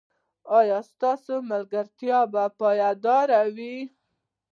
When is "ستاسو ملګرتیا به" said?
0.91-2.43